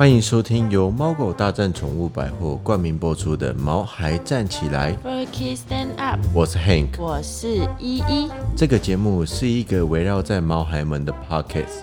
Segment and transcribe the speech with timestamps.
[0.00, 4.94] 欢迎收听由猫狗大战宠物百货冠名播出的《毛孩站起来》
[5.36, 6.98] Stand Up，我是 Hank。
[6.98, 8.30] 我是依依。
[8.56, 11.82] 这个节目是一个围绕在毛孩们的 Pockets，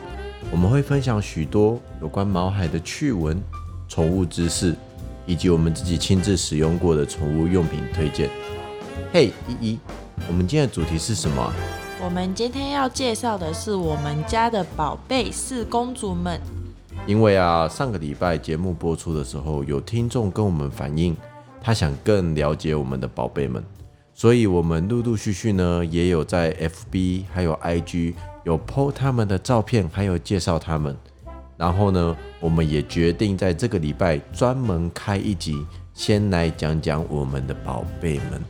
[0.49, 3.39] 我们会分享许多有关毛孩的趣闻、
[3.87, 4.75] 宠物知识，
[5.27, 8.31] 以及我们自己亲自使用过的宠物用品推荐。
[9.13, 9.79] 嘿，依依，
[10.27, 11.53] 我们今天的主题是什么啊？
[12.03, 16.41] 我们今天要介绍的是我们家的宝贝四公主们。
[17.05, 21.15] 因为啊，上个礼拜节目播出的时候，有听众跟我们反映，
[21.61, 23.63] 他想更了解我们的宝贝们，
[24.13, 30.95] 所以我们陆陆续续呢，也有在 FB 还有 IG 有 PO 他们的照片，还有介绍他们。
[31.55, 38.41] 然后呢，我们也决定在这个礼拜专门开一集，先来讲讲我们的宝贝们。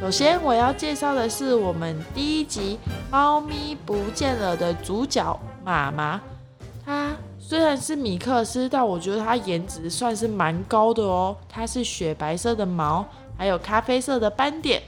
[0.00, 2.78] 首先，我要介绍的是我们第一集
[3.12, 6.20] 《猫咪不见了》的主角妈妈。
[7.48, 11.36] 虽然是米克斯，但我觉得它颜值算是蛮高的哦。
[11.48, 13.06] 它是雪白色的毛，
[13.38, 14.82] 还有咖啡色的斑点。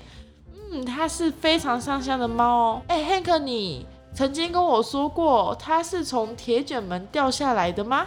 [0.72, 2.82] 嗯，它是非常上相的猫哦。
[2.88, 8.04] 哎，Hank，你曾经跟我说过，它是从铁卷门掉下来的吗？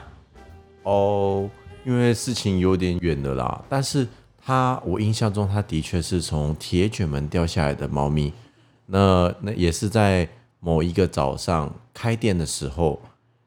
[0.83, 1.49] 哦，
[1.85, 4.05] 因为事情有点远了啦，但是
[4.45, 8.33] 它我印象中它的确是从铁卷门掉下来的猫咪。
[8.85, 10.27] 那那也是在
[10.59, 12.99] 某一个早上开店的时候，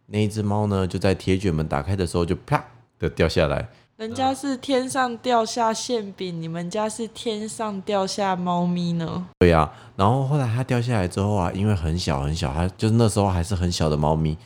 [0.06, 2.64] 那一只猫呢就在铁卷门打开的时候就啪
[2.98, 3.69] 的掉下来。
[3.97, 9.25] 人家是天上掉下馅饼，你们家是天上掉下猫咪呢？
[9.38, 14.36] 对呀、然后后来它掉下来之后啊，因为很小很小，它就是那时候还是很小的猫咪，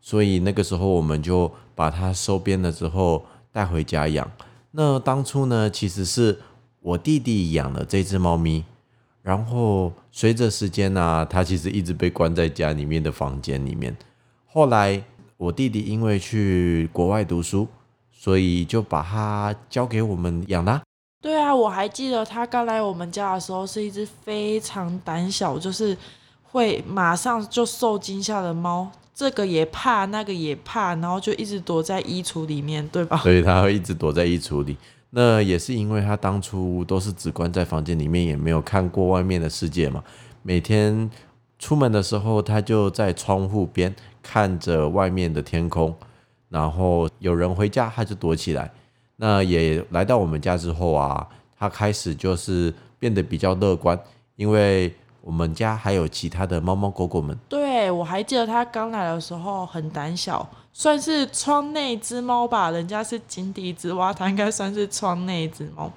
[0.00, 4.28] 所以那个时候我们就把它收编了之后带回家养。
[4.70, 6.38] 那当初呢，其实是
[6.80, 8.64] 我弟弟养了这只猫咪，
[9.22, 13.94] 然后随着时间呢、它其实一直被关在家里面的房间里面。
[14.52, 15.00] 后来
[15.36, 17.68] 我弟弟因为去国外读书，
[18.10, 20.82] 所以就把它交给我们养啦。
[21.22, 25.96] 对啊，我还记得它刚来我们家的时候是一只非常胆小，就是
[26.42, 33.18] 会马上就受惊吓的猫，这个也怕，那个也怕，然后就一直躲在衣橱里面，对吧？
[33.18, 34.76] 所以它会一直躲在衣橱里。
[35.10, 40.02] 那也是因为它当初都是只关在房间里面，也没有看过外面的世界嘛。
[40.42, 41.10] 每天
[41.60, 45.94] 出门的时候，它就在窗户边看着外面的天空，
[46.48, 48.68] 然后有人回家，它就躲起来。
[49.16, 51.28] 那也来到我们家之后啊，
[51.58, 53.96] 它开始就是变得比较乐观，
[54.36, 57.38] 因为我们家还有其他的猫猫狗狗们。
[57.46, 65.92] 对，我还记得它刚来的时候很胆小，算是窗内之猫吧，人家是井底之蛙，它应该算是窗内之猫。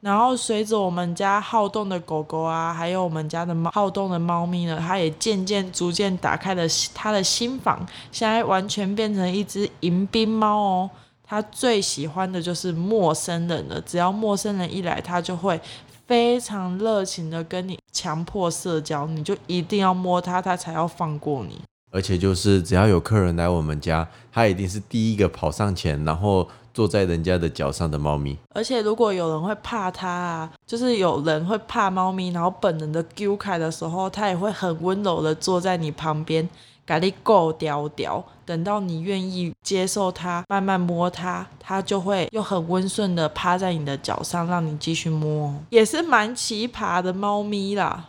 [0.00, 6.62] 然后随着我们家好动的狗狗啊，还有我们家的猫好动的猫咪呢，它也渐渐逐渐打开了
[6.94, 10.90] 它的心房，现在完全变成一只迎宾猫哦。
[11.24, 15.60] 它最喜欢的就是陌生人了，只要陌生人一来，它就会
[16.06, 21.60] 非常热情的跟你强迫社交，你就一定要摸它，它才要放过你。
[21.90, 28.36] 而且就是只要有客人来我们家，它一定是第一个跑上前，然后坐在人家的脚上的猫咪。
[28.54, 36.48] 而且如果有人会怕它啊，就是有人会怕猫咪，然后本能的丢开的时候，它也会很温柔的坐在你旁边，
[36.86, 38.22] 给你够叼叼。
[38.44, 45.54] 等到你愿意接受它，慢慢摸它，它就会又很温顺的趴在你的脚上，让你继续摸。
[45.68, 48.06] 也是蛮奇葩的猫咪啦。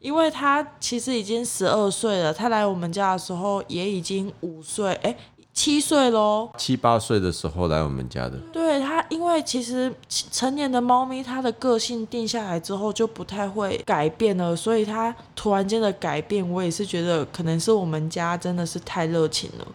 [0.00, 5.14] 因为他其实已经十二岁了，他来我们家的时候也已经五岁，哎，
[5.52, 6.48] 七岁喽。
[6.56, 19.66] 七八岁的时候来我们家的，对他，因为其实成年的猫咪，它的个性定下来之后就不太会改变了，所以它突然间的改变，我也是觉得可能是我们家真的是太热情了。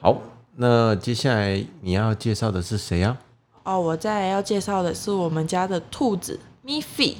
[0.00, 0.16] 好，
[0.56, 3.16] 那接下来你要介绍的是谁啊？
[3.62, 7.16] 哦，我再来要介绍的是我们家的兔子咪菲。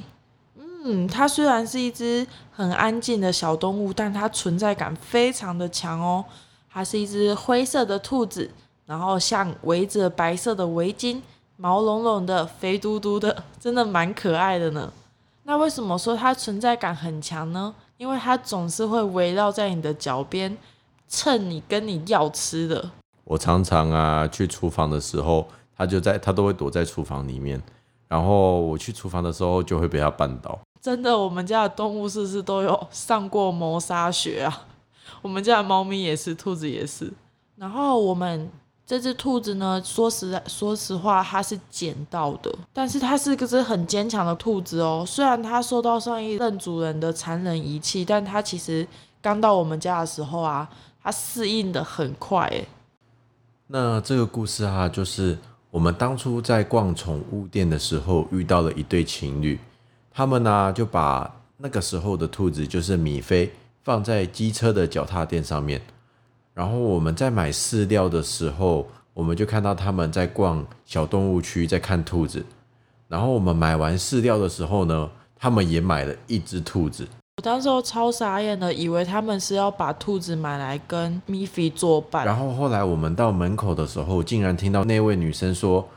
[0.83, 6.23] 嗯，它虽然是一只很安静的小动物，但它存在感非常的强哦。
[6.71, 8.49] 它是一只灰色的兔子，
[8.85, 11.21] 然后像围着白色的围巾，
[11.57, 14.93] 毛茸茸的，肥嘟嘟的，真的蛮可爱的呢。
[15.43, 17.73] 那为什么说它存在感很强呢？
[17.97, 20.55] 因为它总是会围绕在你的脚边，
[21.07, 22.91] 蹭你跟你要吃的。
[23.25, 27.61] 我常常啊去厨房的时候，它就在，它都会躲在厨房里面。
[28.07, 30.57] 然后我去厨房的时候，就会被它绊倒。
[30.81, 34.67] 真的，我们家的动物是不是都有上过谋杀学啊？
[35.21, 37.11] 我们家的猫咪也是，兔子也是。
[37.57, 38.49] 然后我们
[38.85, 45.03] 这只兔子呢，说实在，说实话，它是捡到的，但是它是个只很坚强的兔子哦。
[45.05, 48.87] 虽然它受到上一任主人的残忍遗弃，但它其实
[49.21, 50.69] 刚到我们家的时候啊，
[51.03, 52.65] 它适应的很快诶。
[53.67, 55.37] 那这个故事啊，就是
[55.69, 59.59] 我们当初在逛宠物店的时候遇到了一对情侣，
[60.19, 63.49] 他们呢就把那个时候的兔子，就是米菲，
[63.85, 65.79] 放在机车的脚踏垫上面。
[66.53, 72.45] 然后我们在买饲料的时候，我们就看到他们在逛小动物区，在看兔子。
[73.07, 77.07] 然后我们买完饲料的时候呢，他们也买了一只兔子。
[77.37, 82.25] 我当时候超傻眼的，以为他们是要把兔子买来跟米菲作伴。
[82.25, 85.87] 然后后来我们到门口的时候，竟然听到那位女生说：“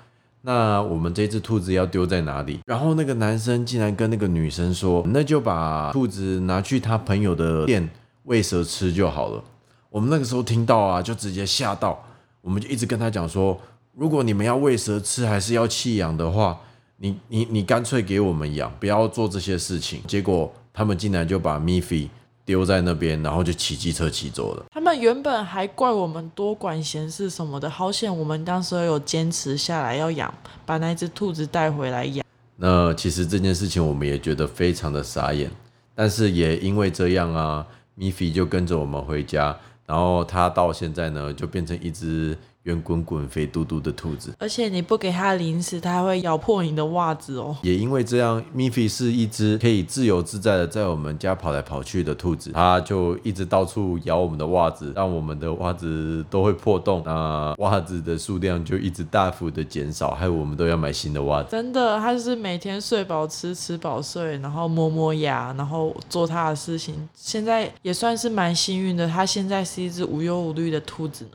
[0.42, 7.88] 那我们这只兔子要丢在哪里？”然后那个男生竟然跟那个女生说：“那就把兔子拿去他朋友的店
[8.24, 9.42] 喂蛇吃就好了。”
[9.88, 12.02] 我们那个时候听到啊，就直接吓到，
[12.40, 13.58] 我们就一直跟他讲说
[13.96, 16.58] ：“如果你们要喂蛇吃，还是要弃养的话，
[16.98, 20.52] 你你你干脆给我们养，不要做这些事情。”结果。
[20.74, 22.08] 他们竟然就把米菲
[22.44, 24.64] 丢在那边，然后就骑机车骑走了。
[24.70, 30.32] 他们原本还怪我们多管闲事什么的，好险我们当时有坚持下来要养，
[30.66, 32.24] 把那只兔子带回来养。
[32.56, 35.50] 那其实这件事情我们也觉得非常的傻眼，
[35.94, 39.56] 但是也因为这样啊，米菲就跟着我们回家，
[39.86, 42.36] 然后它到现在呢就变成一只。
[42.64, 47.56] 圆滚滚、肥嘟嘟的兔子，而且你不给它零食，它会咬破你的袜子哦。
[47.62, 61.48] 也因为这样，米菲是一只可以自由自在的在我们家跑来跑去的兔子，它就一直到处咬我们的袜子，让我们的袜子都会破洞，那袜子的数量就一直大幅的减少，害我们都要买新的袜子。
[61.50, 67.08] 真的，它是每天睡饱吃，吃饱睡，然后磨磨牙，然后做它的事情。
[67.12, 71.26] 现在也算是蛮幸运的，它现在是一只无忧无虑的兔子。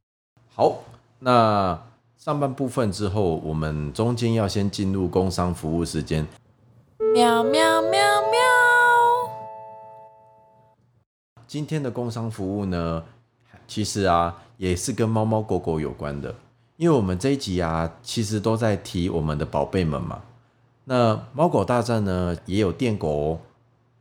[0.56, 0.82] 好。
[1.20, 1.82] 那
[2.18, 6.28] 上半部分之后，我们中间要先进入工商服务时间。
[7.14, 8.40] 喵喵喵喵。
[11.48, 13.04] 今天的工商服务呢，
[13.68, 16.36] 其实啊也是跟猫猫狗狗有关的，
[16.76, 20.22] 因为我们这一集啊，其实都在提我们的宝贝们嘛。
[20.84, 23.40] 那猫狗大战呢，也有电狗哦，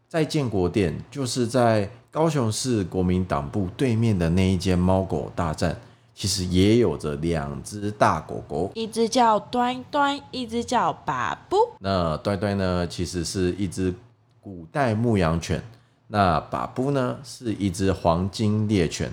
[0.09, 5.81] 在建国店，就是在高雄市国民党部对面的那一间猫狗大战。
[6.17, 11.59] 其实也有着两只大狗狗，一只叫端端，一只叫把布。
[11.79, 13.95] 那端端呢，其实是一只
[14.41, 15.61] 古代牧羊犬；
[16.07, 19.13] 那把布呢，是一只黄金猎犬。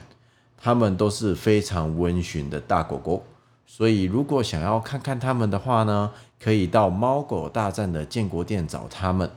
[0.58, 3.22] 它们都是非常温驯的大狗狗，
[3.68, 6.10] 所以如果想要看看它们的话呢，
[6.42, 9.30] 可以到猫狗大战的建国店找它们。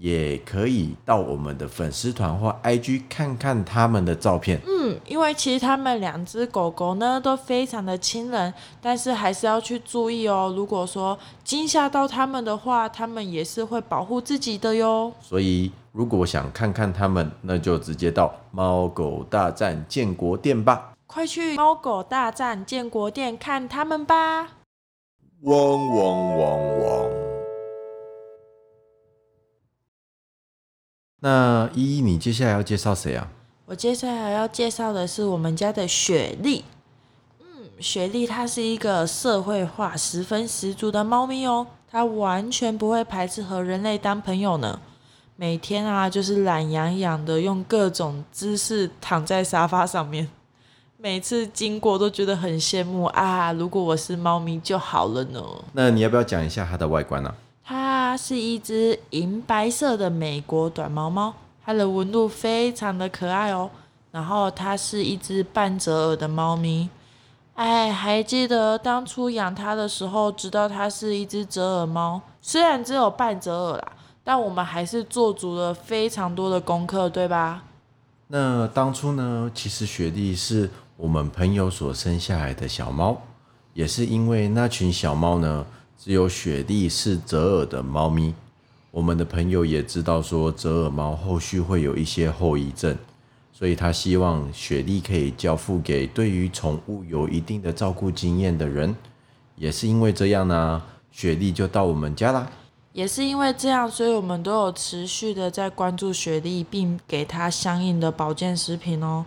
[0.00, 4.58] 也可以到我们的粉丝团或 IG 看看他们的照片。
[4.66, 10.50] 嗯，因为其实他们两只狗狗呢都非常的亲人，但是还是要去注意哦。
[10.56, 15.12] 如果说惊吓到他们的话，他们也是会保护自己的哟。
[15.20, 20.92] 所以如果想看看他们，那就直接到猫狗大战建国店吧。
[21.06, 24.48] 快去猫狗大战建国店看他们吧！
[25.42, 27.19] 汪汪汪汪！
[31.20, 33.28] 那依依，你接下来要介绍谁啊？
[33.66, 36.64] 我接下来要介绍的是我们家的雪莉。
[37.40, 37.46] 嗯，
[37.78, 44.80] 雪莉它是一个社会化十分十足的猫咪哦，它完全不会排斥和人类当朋友呢。
[45.36, 50.28] 每天啊，就是懒洋洋的，用各种姿势躺在沙发上面。
[50.96, 53.52] 每次经过都觉得很羡慕啊！
[53.52, 55.42] 如果我是猫咪就好了呢。
[55.72, 57.34] 那你要不要讲一下它的外观呢？
[58.10, 61.32] 它是一只银白色的美国短毛猫，
[61.64, 63.70] 它的纹路非常的可爱哦。
[64.10, 66.88] 然后它是一只半折耳的猫咪，
[67.54, 73.92] 哎，还记得当初养它的时候，知道它是一只折耳猫，虽然只有半折耳啦，
[74.24, 77.62] 但我们还是做足了非常多的功课，对吧？
[78.26, 83.16] 那当初呢，其实雪莉是我们朋友所生下来的小猫，
[83.72, 85.64] 也是因为那群小猫呢。
[86.02, 88.32] 只有雪莉是折耳的猫咪，
[88.90, 92.96] 我们的朋友也知道说折耳猫后续会有一些后遗症，
[93.52, 98.96] 所以他希望雪莉可以交付给对于宠物有一定的照顾经验的人。
[99.56, 102.50] 也是因为这样呢，雪莉就到我们家啦。
[102.94, 109.26] 也是因为这样，所以我们都有持续的在关注雪莉，并给它相应的保健食品哦。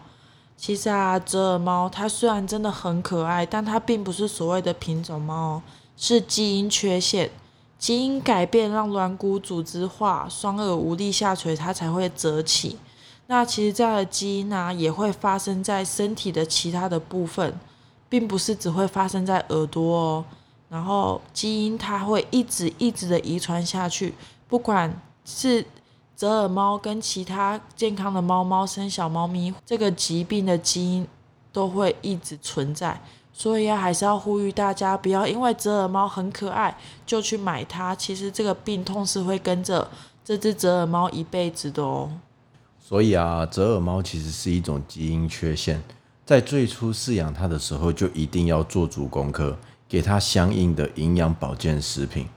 [0.57, 5.61] 其实啊，折耳猫它虽然真的很可爱，但它并不是所谓的品种猫哦。
[5.95, 7.29] 是基因缺陷，
[7.77, 12.77] 基因改变让软骨组织化，双耳无力下垂，它才会折起。
[13.27, 17.57] 那其实这样的基因呢，也会发生在身体的其他的部分，
[18.09, 20.25] 并不是只会发生在耳朵哦。
[20.69, 24.13] 然后基因它会一直一直的遗传下去，
[24.47, 25.65] 不管是
[26.17, 31.07] 折耳猫跟其他健康的猫猫生小猫咪，这个疾病的基因
[31.51, 32.99] 都会一直存在。
[33.35, 37.95] 所以啊，还是要呼吁大家，不要因为折耳猫很可爱就去买它。
[37.95, 39.89] 其实这个病痛是会跟着
[40.23, 42.11] 这只折耳猫一辈子的哦。
[42.79, 45.81] 所以啊，折耳猫其实是一种基因缺陷，
[46.23, 49.57] 在最初饲养它的时候，就一定要做足功课，
[49.89, 52.27] 给它相应的营养保健食品。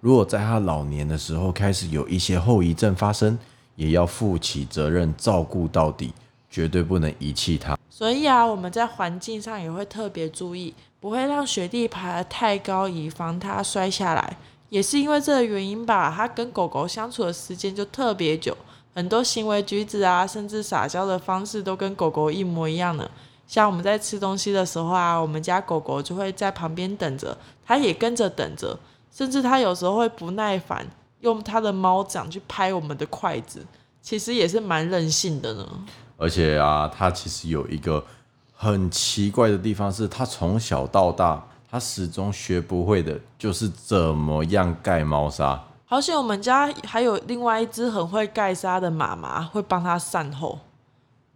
[0.00, 3.36] 如果在它老年的时候开始有一些后遗症发生，
[3.74, 6.12] 也要负起责任，照顾到底，
[6.48, 7.76] 绝对不能遗弃它。
[7.96, 14.36] 所以啊，我们在环境上也会特别注意，不会让雪地爬得太高，以防它摔下来。
[14.68, 18.56] 也是因为这个原因吧，它跟狗狗相处的时间就特别久，
[18.92, 23.08] 很多行为举止啊，甚至撒娇的方式都跟狗狗一模一样的。
[23.46, 28.76] 像我们在吃东西的时候啊，我们家狗狗就会在旁边等着，它也跟着等着，
[29.12, 30.84] 甚至它有时候会不耐烦，
[31.20, 33.64] 用它的猫掌去拍我们的筷子，
[34.02, 35.68] 其实也是蛮任性的呢。
[36.16, 38.04] 而且啊，它其实有一个
[38.54, 45.60] 很奇怪的地方，是它从小到大，它始终学不会的，就是怎么样盖猫砂。
[45.86, 50.58] 好险，我们家还有另外一只很会盖沙的妈妈，会帮它善后。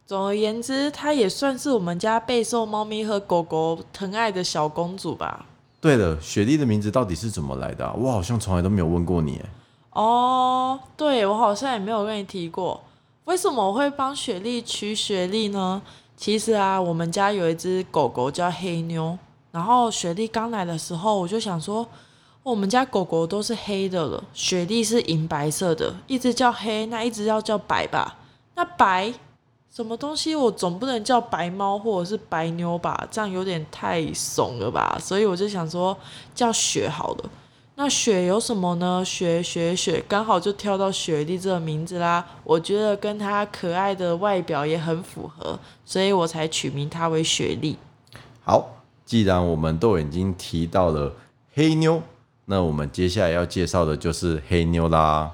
[0.06, 5.44] 总而言之，它也算是我们家备受猫咪和狗狗疼爱的小公主吧。
[5.80, 7.92] 对了，雪莉的名字到底是怎么来的啊？
[7.92, 9.40] 我好像从来都没有问过你。
[9.90, 12.80] 哦，对，我好像也没有跟你提过。
[13.28, 15.82] 为什么我会帮雪莉取雪莉呢？
[16.16, 19.18] 其实啊，我们家有一只狗狗叫黑妞，
[19.52, 21.87] 然后雪莉刚来的时候，我就想说，
[22.42, 28.16] 我们家狗狗都是黑的了，雪莉是银白色的，一直叫黑，那一直要叫白吧？
[28.54, 29.12] 那白
[29.70, 30.35] 什么东西？
[30.35, 33.06] 我总不能叫白猫或者是白妞吧？
[33.11, 34.99] 这样有点太怂了吧？
[34.99, 35.94] 所以我就想说，
[36.35, 37.30] 叫雪好了。
[37.80, 39.04] 那雪有什么呢？
[39.04, 42.26] 雪雪雪，刚好就挑到雪莉这个名字啦。
[42.42, 47.78] 我觉得跟它可爱的外表也很符合，所以我才取名它为雪莉。
[48.42, 48.68] 好，
[49.06, 51.14] 既然我们都已经提到了
[51.54, 52.02] 黑妞，
[52.47, 55.30] 那我们接下来要介绍的就是黑妞啦。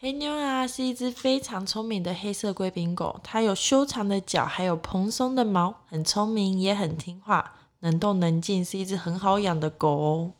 [0.00, 10.32] 黑妞啊，是一只非常聪明的黑色贵宾狗，它有修长的脚，还有蓬松的毛，很聪明，也很听话，能动能静，是一只很好养的狗哦。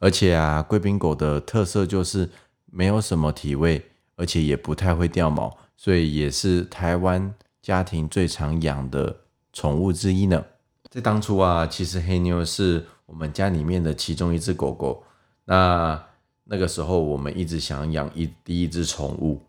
[0.00, 2.28] 而且啊，贵宾狗的特色就是
[2.66, 3.80] 没有什么体味，
[4.16, 9.14] 而且也不太会掉毛，所以也是台湾家庭最常养的
[9.52, 10.44] 宠物之一呢。
[10.88, 15.04] 在当初啊，其实黑妞是我们家里面的其中一只狗狗。
[15.44, 16.02] 那
[16.44, 19.40] 那个时候我们一直想养一第一只宠物，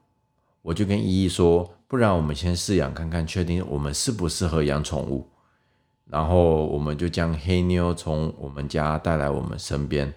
[0.62, 5.28] 我就跟依依说，不然我们先试养看看，确定我们适不适合养宠物。
[6.06, 10.14] 然后我们就将黑妞从我们家带来我们身边。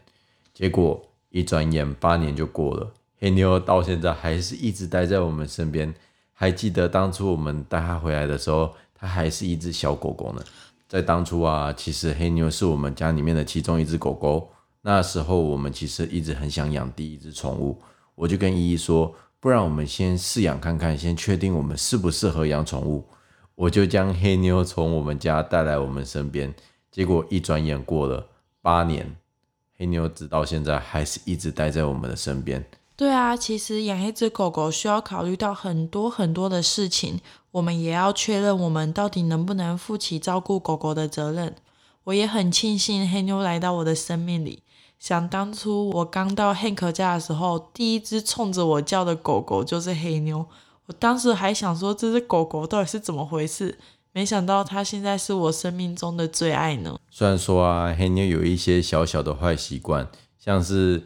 [0.55, 5.93] 结果一转眼八年就过了，黑妞到现在还是一直待在我们身边。
[6.33, 10.43] 还记得当初我们带它回来的时候，它还是一只小狗狗呢。
[10.89, 14.49] 在当初啊，其实黑妞是我们家里面的其中一只狗狗。
[14.83, 17.81] 那时候我们其实一直很想养第一只宠物，
[18.15, 23.09] 我就跟依依说，不然我们先试养看看，先确定我们适不适合养宠物。
[23.55, 26.55] 我就将黑妞从我们家带来我们身边。
[26.91, 28.27] 结果一转眼过了
[28.61, 29.17] 八年。
[29.77, 32.65] 黑妞直到现在还是一直待在我们的身边。
[32.97, 41.57] 对啊，其实养一只狗狗需要考虑到很多很多的事情，我们也要确认我们到底能不能负起照顾狗狗的责任。
[42.05, 44.63] 我也很庆幸黑妞来到我的生命里。
[45.01, 50.47] 想当初我刚到 Hank 家的时候，第一只冲着我叫的狗狗就是黑妞。
[50.87, 53.79] 我当时还想说，这只狗狗到底是怎么回事？
[54.15, 56.97] 没想到他现在是我生命中的最爱呢。
[57.11, 60.07] 虽然说啊，黑妞有一些小小的坏习惯，
[60.39, 61.03] 像是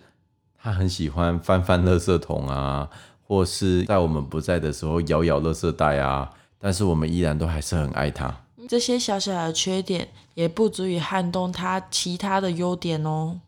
[0.62, 2.90] 他很喜欢翻翻垃圾桶啊，
[3.26, 8.42] 或是在我们不在的时候咬咬垃圾袋啊，但是我们依然都还是很爱他。
[8.68, 13.40] 这些小小的缺点也不足以撼动他其他的优点哦。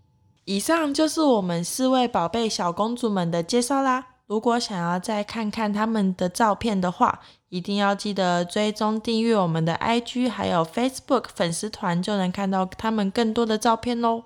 [0.46, 4.06] 以上就是我们四位宝贝小公主们的介绍啦。
[4.26, 14.22] 如果想要再看看他们的照片的话，一定要记得追踪订阅我们的 IG，还有 Facebook 粉丝团，就能看到他们更多的照片喽。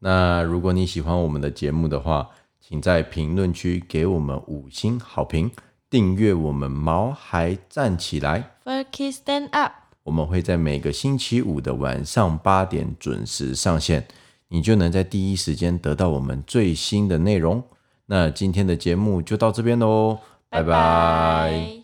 [0.00, 2.28] 那如果你喜欢我们的节目的话，
[2.60, 5.50] 请在评论区给我们五星好评，
[5.88, 9.72] 订阅我们毛孩站起来 f u r k y Stand Up。
[10.02, 14.06] 我们会在每个星期五的晚上八点准时上线，
[14.48, 17.62] 你就能在第一时间得到我们最新的内容。
[18.06, 20.18] 那今天的节目就到这边喽，
[20.50, 21.83] 拜拜。